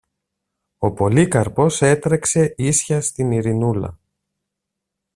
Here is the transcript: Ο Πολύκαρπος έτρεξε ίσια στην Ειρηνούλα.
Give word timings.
Ο 0.77 0.93
Πολύκαρπος 0.93 1.81
έτρεξε 1.81 2.53
ίσια 2.57 3.01
στην 3.01 3.31
Ειρηνούλα. 3.31 3.99